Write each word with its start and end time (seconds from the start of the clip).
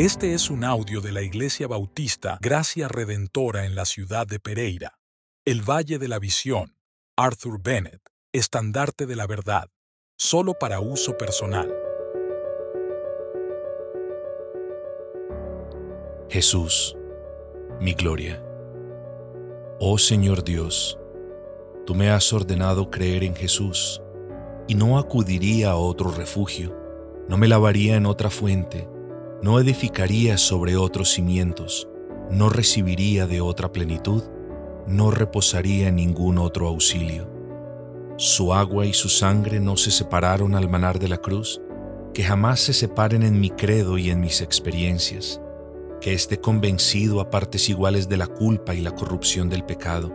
Este 0.00 0.32
es 0.32 0.48
un 0.48 0.62
audio 0.62 1.00
de 1.00 1.10
la 1.10 1.22
Iglesia 1.22 1.66
Bautista 1.66 2.38
Gracia 2.40 2.86
Redentora 2.86 3.66
en 3.66 3.74
la 3.74 3.84
ciudad 3.84 4.28
de 4.28 4.38
Pereira, 4.38 5.00
el 5.44 5.68
Valle 5.68 5.98
de 5.98 6.06
la 6.06 6.20
Visión, 6.20 6.76
Arthur 7.16 7.60
Bennett, 7.60 8.00
estandarte 8.32 9.06
de 9.06 9.16
la 9.16 9.26
verdad, 9.26 9.70
solo 10.16 10.54
para 10.54 10.78
uso 10.78 11.18
personal. 11.18 11.74
Jesús, 16.30 16.96
mi 17.80 17.94
gloria. 17.94 18.40
Oh 19.80 19.98
Señor 19.98 20.44
Dios, 20.44 20.96
tú 21.86 21.96
me 21.96 22.10
has 22.10 22.32
ordenado 22.32 22.88
creer 22.88 23.24
en 23.24 23.34
Jesús 23.34 24.00
y 24.68 24.76
no 24.76 24.96
acudiría 24.96 25.70
a 25.72 25.76
otro 25.76 26.12
refugio, 26.12 26.72
no 27.28 27.36
me 27.36 27.48
lavaría 27.48 27.96
en 27.96 28.06
otra 28.06 28.30
fuente 28.30 28.88
no 29.42 29.60
edificaría 29.60 30.36
sobre 30.36 30.76
otros 30.76 31.12
cimientos, 31.12 31.88
no 32.30 32.48
recibiría 32.48 33.26
de 33.26 33.40
otra 33.40 33.70
plenitud, 33.70 34.24
no 34.86 35.10
reposaría 35.10 35.88
en 35.88 35.96
ningún 35.96 36.38
otro 36.38 36.66
auxilio. 36.66 37.30
Su 38.16 38.52
agua 38.52 38.84
y 38.84 38.92
su 38.92 39.08
sangre 39.08 39.60
no 39.60 39.76
se 39.76 39.92
separaron 39.92 40.56
al 40.56 40.68
manar 40.68 40.98
de 40.98 41.08
la 41.08 41.18
cruz, 41.18 41.60
que 42.12 42.24
jamás 42.24 42.58
se 42.58 42.72
separen 42.72 43.22
en 43.22 43.38
mi 43.38 43.50
credo 43.50 43.96
y 43.96 44.10
en 44.10 44.20
mis 44.20 44.40
experiencias, 44.40 45.40
que 46.00 46.14
esté 46.14 46.40
convencido 46.40 47.20
a 47.20 47.30
partes 47.30 47.68
iguales 47.68 48.08
de 48.08 48.16
la 48.16 48.26
culpa 48.26 48.74
y 48.74 48.80
la 48.80 48.90
corrupción 48.90 49.48
del 49.48 49.64
pecado, 49.64 50.12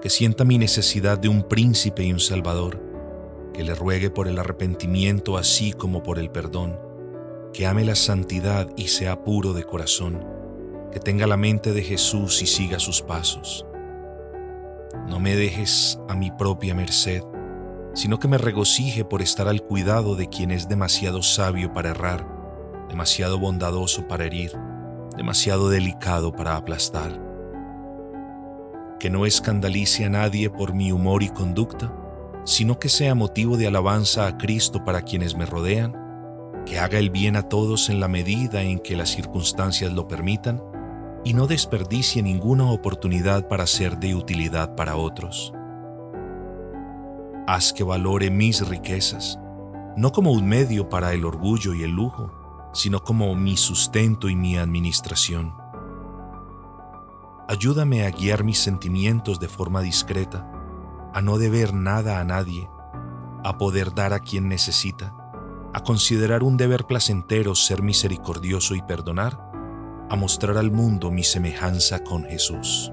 que 0.00 0.08
sienta 0.08 0.44
mi 0.44 0.56
necesidad 0.56 1.18
de 1.18 1.28
un 1.28 1.42
príncipe 1.42 2.04
y 2.04 2.12
un 2.12 2.20
salvador, 2.20 2.80
que 3.52 3.64
le 3.64 3.74
ruegue 3.74 4.08
por 4.08 4.28
el 4.28 4.38
arrepentimiento 4.38 5.36
así 5.36 5.72
como 5.72 6.04
por 6.04 6.20
el 6.20 6.30
perdón, 6.30 6.78
que 7.52 7.66
ame 7.66 7.84
la 7.84 7.94
santidad 7.94 8.68
y 8.76 8.88
sea 8.88 9.22
puro 9.24 9.52
de 9.52 9.64
corazón, 9.64 10.26
que 10.90 11.00
tenga 11.00 11.26
la 11.26 11.36
mente 11.36 11.72
de 11.72 11.82
Jesús 11.82 12.42
y 12.42 12.46
siga 12.46 12.78
sus 12.78 13.02
pasos. 13.02 13.66
No 15.06 15.20
me 15.20 15.36
dejes 15.36 15.98
a 16.08 16.14
mi 16.14 16.30
propia 16.30 16.74
merced, 16.74 17.22
sino 17.94 18.18
que 18.18 18.28
me 18.28 18.38
regocije 18.38 19.04
por 19.04 19.20
estar 19.20 19.48
al 19.48 19.62
cuidado 19.62 20.16
de 20.16 20.28
quien 20.28 20.50
es 20.50 20.68
demasiado 20.68 21.22
sabio 21.22 21.72
para 21.72 21.90
errar, 21.90 22.26
demasiado 22.88 23.38
bondadoso 23.38 24.08
para 24.08 24.24
herir, 24.24 24.52
demasiado 25.16 25.68
delicado 25.68 26.32
para 26.32 26.56
aplastar. 26.56 27.20
Que 28.98 29.10
no 29.10 29.26
escandalice 29.26 30.06
a 30.06 30.08
nadie 30.08 30.48
por 30.48 30.72
mi 30.72 30.90
humor 30.92 31.22
y 31.22 31.28
conducta, 31.28 31.94
sino 32.44 32.78
que 32.78 32.88
sea 32.88 33.14
motivo 33.14 33.56
de 33.56 33.66
alabanza 33.66 34.26
a 34.26 34.38
Cristo 34.38 34.84
para 34.84 35.02
quienes 35.02 35.36
me 35.36 35.44
rodean 35.44 36.01
que 36.64 36.78
haga 36.78 36.98
el 36.98 37.10
bien 37.10 37.36
a 37.36 37.42
todos 37.42 37.88
en 37.90 38.00
la 38.00 38.08
medida 38.08 38.62
en 38.62 38.78
que 38.78 38.96
las 38.96 39.10
circunstancias 39.10 39.92
lo 39.92 40.08
permitan 40.08 40.62
y 41.24 41.34
no 41.34 41.46
desperdicie 41.46 42.22
ninguna 42.22 42.70
oportunidad 42.70 43.48
para 43.48 43.66
ser 43.66 43.98
de 43.98 44.14
utilidad 44.14 44.74
para 44.74 44.96
otros. 44.96 45.52
Haz 47.46 47.72
que 47.72 47.84
valore 47.84 48.30
mis 48.30 48.66
riquezas, 48.66 49.38
no 49.96 50.12
como 50.12 50.32
un 50.32 50.46
medio 50.46 50.88
para 50.88 51.12
el 51.12 51.24
orgullo 51.24 51.74
y 51.74 51.82
el 51.82 51.90
lujo, 51.90 52.32
sino 52.72 53.02
como 53.02 53.34
mi 53.34 53.56
sustento 53.56 54.28
y 54.28 54.36
mi 54.36 54.56
administración. 54.56 55.54
Ayúdame 57.48 58.06
a 58.06 58.10
guiar 58.10 58.44
mis 58.44 58.58
sentimientos 58.58 59.38
de 59.38 59.48
forma 59.48 59.82
discreta, 59.82 60.48
a 61.12 61.20
no 61.20 61.38
deber 61.38 61.74
nada 61.74 62.20
a 62.20 62.24
nadie, 62.24 62.68
a 63.44 63.58
poder 63.58 63.94
dar 63.94 64.12
a 64.12 64.20
quien 64.20 64.48
necesita 64.48 65.21
a 65.74 65.82
considerar 65.82 66.42
un 66.42 66.56
deber 66.56 66.84
placentero 66.84 67.54
ser 67.54 67.82
misericordioso 67.82 68.74
y 68.74 68.82
perdonar, 68.82 69.38
a 70.10 70.16
mostrar 70.16 70.58
al 70.58 70.70
mundo 70.70 71.10
mi 71.10 71.24
semejanza 71.24 72.04
con 72.04 72.24
Jesús. 72.24 72.92